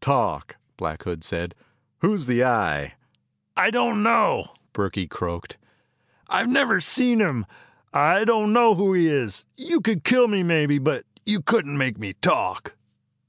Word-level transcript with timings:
"Talk!" 0.00 0.56
Black 0.76 1.02
Hood 1.02 1.24
said. 1.24 1.56
"Who 1.98 2.14
is 2.14 2.28
the 2.28 2.44
Eye?" 2.44 2.94
"I 3.56 3.72
don't 3.72 4.04
know," 4.04 4.54
Burkey 4.72 5.08
croaked. 5.08 5.56
"I've 6.28 6.48
never 6.48 6.80
seen 6.80 7.18
him. 7.20 7.44
I 7.92 8.24
don't 8.24 8.52
know 8.52 8.76
who 8.76 8.94
he 8.94 9.08
is. 9.08 9.44
You 9.56 9.80
could 9.80 10.04
kill 10.04 10.28
me 10.28 10.44
maybe, 10.44 10.78
but 10.78 11.06
you 11.26 11.42
couldn't 11.42 11.76
make 11.76 11.98
me 11.98 12.12
talk." 12.12 12.76